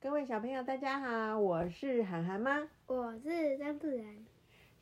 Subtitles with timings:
[0.00, 2.68] 各位小朋友，大家好，我是涵涵妈。
[2.86, 4.06] 我是张自然。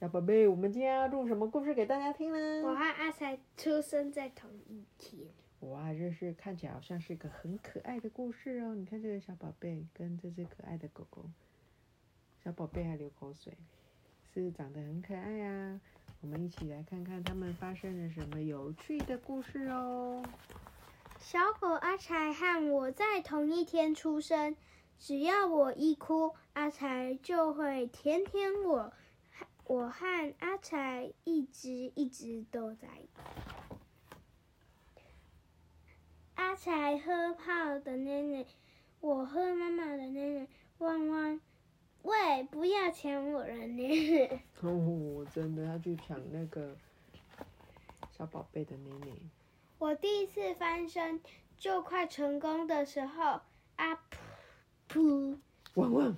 [0.00, 2.68] 小宝贝，我们今天要录什么故事给大家听呢？
[2.68, 5.28] 我和阿才出生在同一天。
[5.60, 8.74] 哇，这是看起来好像是一个很可爱的故事哦。
[8.74, 11.24] 你看这个小宝贝跟这只可爱的狗狗，
[12.42, 13.56] 小宝贝还流口水，
[14.32, 15.80] 是长得很可爱啊。
[16.22, 20.24] 我们一起来看看他们发生了什么有趣的故事哦。
[21.20, 24.56] 小狗阿才和我在同一天出生，
[24.98, 28.92] 只要我一哭，阿才就会舔舔我。
[29.66, 32.88] 我和阿才一直一直都在。
[36.34, 38.46] 阿才喝泡的奶奶，
[39.00, 40.46] 我喝妈妈的奶奶。
[40.78, 41.40] 汪汪，
[42.02, 44.42] 喂，不要抢我的奶奶！
[44.60, 46.76] 哦，真的，他去抢那个
[48.10, 49.12] 小宝贝的奶奶。
[49.78, 51.20] 我第一次翻身
[51.56, 53.40] 就快成功的时候，
[53.76, 53.94] 啊
[54.94, 55.38] 噗，
[55.74, 56.16] 汪汪，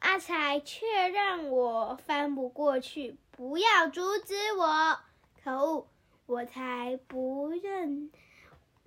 [0.00, 4.98] 阿才却让我翻不过去，不要阻止我！
[5.44, 5.86] 可恶，
[6.26, 8.10] 我才不认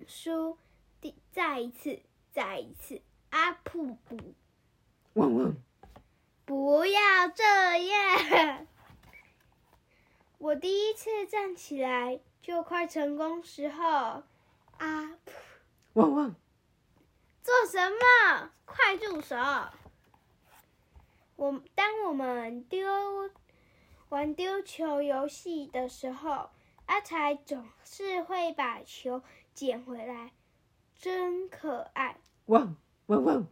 [0.06, 0.58] 输！
[1.00, 2.02] 第再一次，
[2.34, 3.00] 再一次，
[3.30, 4.20] 阿噗噗，
[5.14, 5.56] 汪汪，
[6.44, 7.42] 不要这
[7.86, 8.66] 样！
[10.36, 14.24] 我第一次站起来就快成功时候，啊
[14.76, 15.32] 噗，
[15.94, 16.36] 汪汪，
[17.46, 18.50] 做什么？
[18.64, 19.36] 快住手！
[21.36, 23.30] 我当我们丢
[24.08, 26.50] 玩丢球游戏的时候，
[26.86, 29.22] 阿才总是会把球
[29.54, 30.32] 捡回来，
[30.98, 32.16] 真可爱。
[32.46, 32.74] 汪
[33.06, 33.46] 汪汪，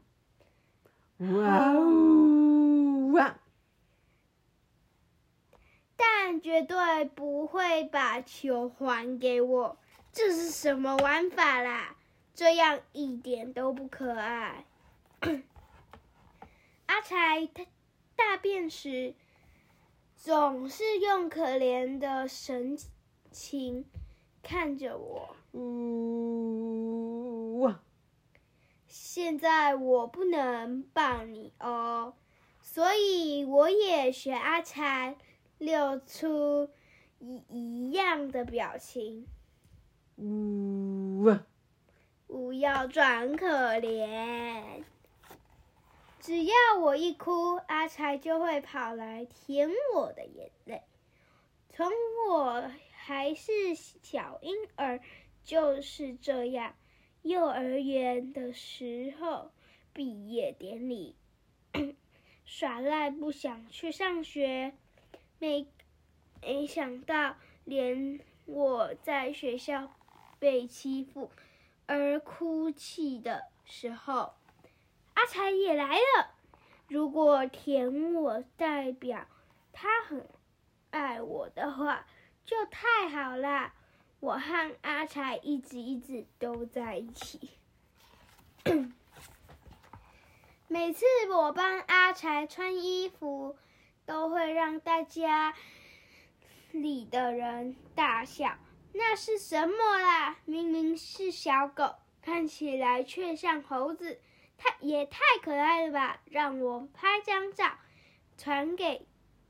[1.18, 3.38] 哇哦哇！
[5.94, 9.78] 但绝对不会把球还给我，
[10.10, 11.94] 这是什么玩法啦？
[12.34, 14.66] 这样一点都不可爱。
[16.86, 17.64] 阿才他
[18.16, 19.14] 大便时，
[20.16, 22.76] 总是用可怜的神
[23.30, 23.86] 情
[24.42, 25.36] 看着我。
[25.52, 27.80] 呜哇！
[28.86, 32.14] 现在我不能抱你哦，
[32.60, 35.16] 所以我也学阿才。
[35.58, 36.68] 露出
[37.20, 39.24] 一一样的表情，
[40.16, 41.30] 呜，
[42.34, 43.46] 不要装可
[43.78, 44.82] 怜。
[46.18, 50.82] 只要我一哭，阿才就会跑来舔我的眼泪。
[51.72, 51.88] 从
[52.28, 55.00] 我还是小婴儿
[55.44, 56.74] 就是这样。
[57.22, 59.52] 幼儿园的时候，
[59.92, 61.14] 毕业典礼，
[62.44, 64.72] 耍赖不想去上学。
[65.38, 65.68] 没
[66.42, 69.94] 没想到，连我在学校
[70.40, 71.30] 被欺负
[71.86, 74.34] 而哭泣的时候，
[75.14, 76.34] 阿才也来了。
[76.88, 79.26] 如果舔我代表
[79.72, 80.28] 他很
[80.90, 82.06] 爱我的话，
[82.44, 83.74] 就太好啦！
[84.20, 87.50] 我和阿才一直一直都在一起。
[90.68, 93.56] 每次我帮阿才穿衣服。
[94.06, 95.54] 都会让大家
[96.72, 98.58] 里的人大笑。
[98.96, 100.36] 那是什么啦？
[100.44, 104.20] 明明是小狗，看起来却像猴子，
[104.56, 106.20] 太也太可爱了吧！
[106.26, 107.72] 让我拍张照，
[108.38, 109.04] 传给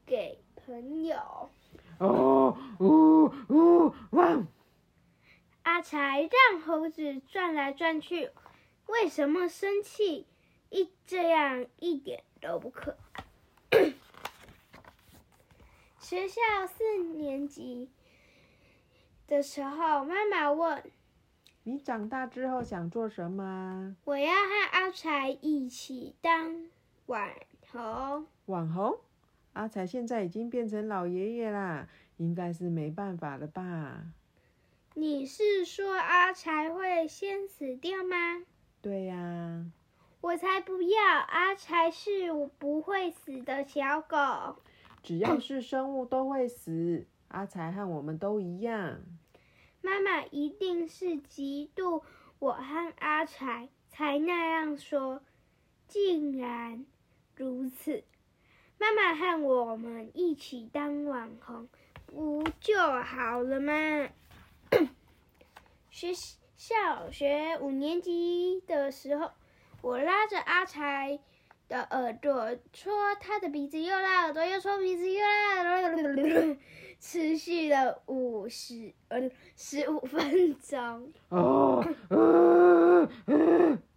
[0.06, 1.50] 给朋友。
[1.99, 4.47] 哦呜呜汪！
[5.62, 8.31] 阿才让猴子转来转去，
[8.87, 10.26] 为什么生气？
[10.71, 13.25] 一这样一点都不可爱。
[16.00, 17.91] 学校四年级
[19.26, 20.82] 的时候，妈妈问
[21.64, 26.66] ：“你长大之后想做什么？”我要和阿才一起当
[27.06, 27.28] 网
[27.70, 28.26] 红。
[28.46, 28.98] 网红？
[29.54, 34.04] 阿才现在已经变成老爷爷啦，应该是没办法了吧？
[34.94, 38.44] 你是说阿才会先死掉吗？
[38.80, 39.64] 对呀。
[40.20, 41.02] 我才不要！
[41.28, 44.16] 阿才是不会死的小狗。
[45.02, 47.04] 只要是生物都会死，
[47.34, 49.00] 阿才和我们都一样。
[49.82, 52.04] 妈妈一定是嫉妒
[52.38, 55.20] 我和阿才才那样说。
[55.88, 56.86] 竟然
[57.34, 58.04] 如此，
[58.78, 61.69] 妈妈和我们一起当网红
[62.06, 64.08] 不就好了吗？
[65.90, 66.12] 学
[66.56, 69.32] 小学五年级的时候，
[69.82, 71.19] 我拉着阿才。
[71.66, 76.56] 的耳朵戳他的鼻子，又拉耳朵，又戳鼻子，又拉耳朵，
[77.06, 81.12] 持续了五十呃十五分钟。
[81.28, 81.86] 哦，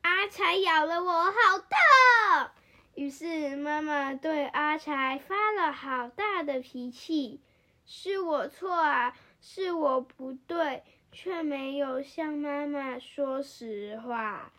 [0.01, 2.51] 阿才咬了我，好痛！
[2.95, 7.39] 于是妈对阿柴发了好大的脾气，
[7.86, 10.83] 是我错啊，是我不对，
[11.13, 14.51] 却没有向妈妈说实话。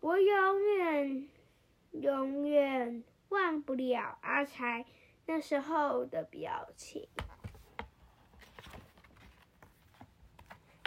[0.00, 1.28] 我永远、
[1.90, 4.86] 永远忘不了阿柴
[5.26, 7.06] 那时候的表情。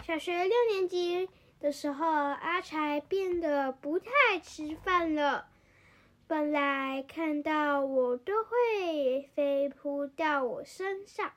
[0.06, 1.28] 小学六年级
[1.60, 5.48] 的时候，阿柴变得不太吃饭了。
[6.28, 11.34] 本来看到我都会飞扑到我身上，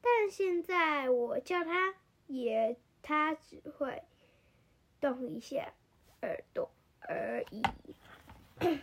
[0.00, 1.94] 但现在我叫它，
[2.26, 4.02] 也它只会
[5.00, 5.72] 动一下
[6.22, 7.62] 耳朵而已。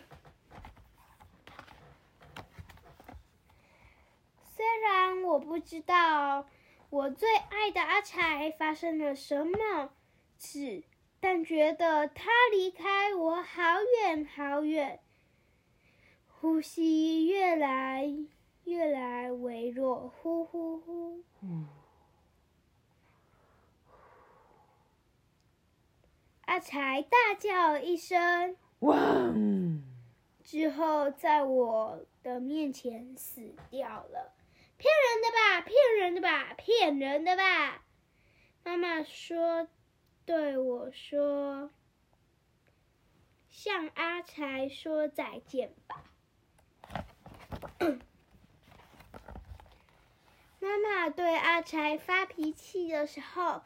[4.55, 6.47] 虽然我不知道。
[6.95, 9.89] 我最爱的阿柴发生了什么
[10.39, 10.81] 事？
[11.19, 13.61] 但觉得他离开我好
[14.01, 15.01] 远好远，
[16.39, 18.09] 呼吸越来
[18.63, 21.21] 越来微弱，呼呼呼。
[26.45, 28.95] 阿柴大叫一声“哇”，
[30.45, 34.31] 之后在我的面前死掉了。
[34.77, 37.83] 骗人的吧，骗人的吧，骗人的吧！
[38.63, 39.67] 妈妈说
[40.25, 41.69] ：“对我说，
[43.49, 46.03] 向阿才说再见吧。
[50.59, 53.61] ”妈妈对阿才发脾气的时候，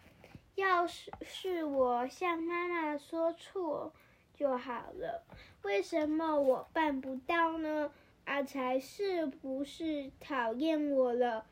[0.56, 3.94] 要是是我向妈妈说错
[4.34, 5.24] 就好了，
[5.64, 7.92] 为什么我办不到呢？
[8.30, 11.48] 阿才是不是讨厌我了？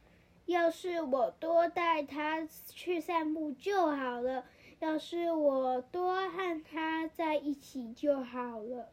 [0.46, 4.46] 要是我多带他去散步就好了。
[4.78, 8.90] 要是我多和他在一起就好了。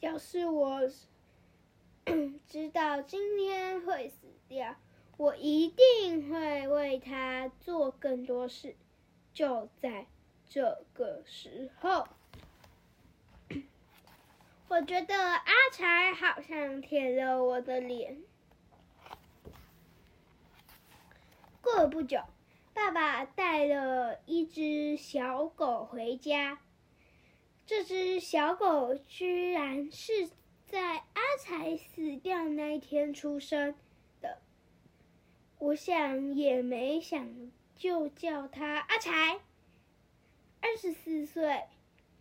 [0.00, 0.80] 要是我
[2.48, 4.74] 知道今天会死掉，
[5.16, 8.74] 我一定会为他做更多事。
[9.32, 10.08] 就在
[10.48, 12.08] 这个时候。
[14.74, 18.20] 我觉得阿才好像舔了我的脸。
[21.60, 22.20] 过了不久，
[22.72, 26.58] 爸爸带了一只小狗回家。
[27.64, 30.28] 这只小狗居然是
[30.66, 33.76] 在阿才死掉那一天出生
[34.20, 34.42] 的。
[35.58, 39.38] 我想也没想，就叫它阿才。
[40.60, 41.62] 二十四岁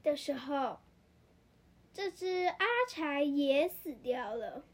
[0.03, 0.82] 的时候。
[1.93, 4.65] 这只阿柴也死掉了，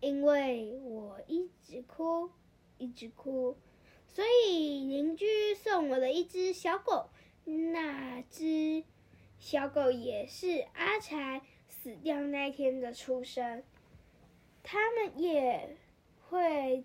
[0.00, 2.30] 因为我一直哭，
[2.78, 3.54] 一直哭，
[4.06, 7.10] 所以邻居送我了一只小狗。
[7.44, 8.82] 那只
[9.38, 13.62] 小狗也是阿柴死掉那天的出生。
[14.62, 15.76] 他们也
[16.28, 16.84] 会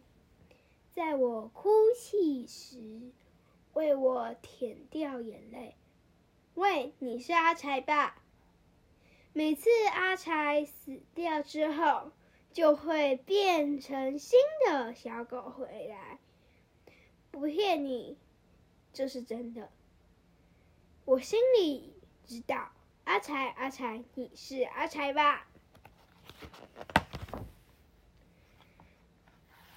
[0.91, 3.11] 在我哭泣时
[3.73, 5.75] 为我舔掉眼泪。
[6.55, 8.22] 喂，你是阿柴吧？
[9.35, 12.11] 每次阿柴死掉之后，
[12.51, 16.19] 就会变成新的小狗回来。
[17.31, 18.19] 不骗你，
[18.93, 19.71] 这是真的。
[21.05, 21.95] 我心里
[22.27, 22.73] 知道，
[23.05, 25.47] 阿柴，阿柴，你是阿柴吧？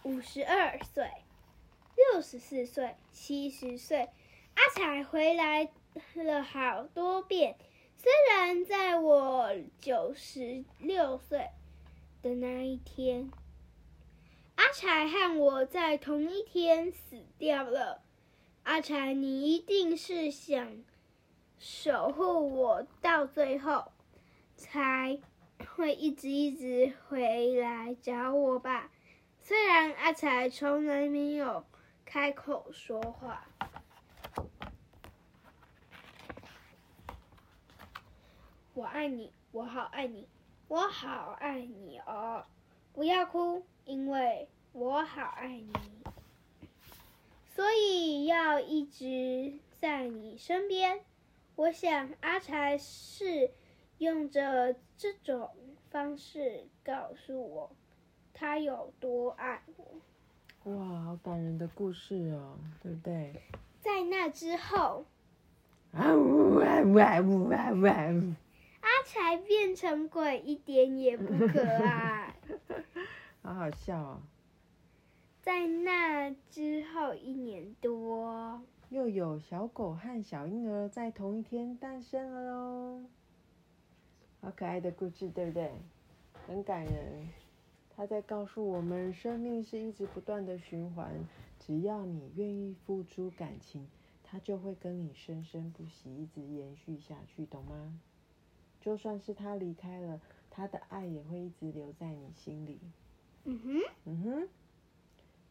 [0.02, 1.11] 五十二岁，
[1.97, 4.11] 六十四岁，七十岁，
[4.54, 5.71] 阿柴回来
[6.14, 7.57] 了好多遍。
[7.99, 9.50] 虽然在我
[9.81, 11.49] 九十六岁
[12.23, 13.31] 的那一天，
[14.55, 18.03] 阿柴和我在同一天死掉了。
[18.62, 20.85] 阿柴，你一定是想
[21.59, 23.93] 守护我到最后，
[24.57, 25.19] 才
[25.75, 28.91] 会一直一直回来找我吧？
[29.41, 31.65] 虽然阿柴从来没有
[32.05, 33.49] 开口说话。
[38.76, 40.28] 我爱你，我好爱你，
[40.68, 42.45] 我好爱你哦！
[42.92, 45.73] 不要哭，因为我好爱你，
[47.54, 51.00] 所以要一直在你身边。
[51.54, 53.50] 我想阿才是
[53.97, 55.50] 用着这种
[55.88, 57.71] 方式告诉我，
[58.35, 60.71] 他有多爱我。
[60.71, 63.40] 哇，好感人的故事哦，对不对？
[63.80, 65.06] 在那之后。
[65.95, 67.49] 啊呜啊呜啊呜
[67.87, 68.35] 啊呜！
[69.06, 72.34] 阿才变成鬼一点也不可爱，
[73.40, 74.20] 好好笑哦！
[75.40, 78.60] 在那之后一年多，
[78.90, 83.04] 又有小狗和小婴儿在同一天诞生了哦，
[84.40, 85.70] 好可爱的故事，对不对？
[86.48, 87.28] 很感人。
[87.96, 91.10] 他在告诉我们，生命是一直不断的循环，
[91.58, 93.88] 只要你愿意付出感情，
[94.22, 97.98] 它就会跟你生生不息，一直延续下去，懂吗？
[98.87, 102.78] 就算是他离开了，他的爱也会一直留在你心里。
[103.43, 104.49] 嗯哼，嗯哼，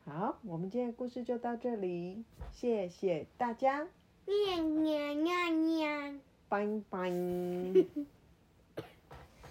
[0.09, 2.23] 好，我们今天的故事就到这里，
[2.53, 3.89] 谢谢大家，
[4.25, 6.13] 喵喵喵喵。
[6.47, 7.11] 拜拜。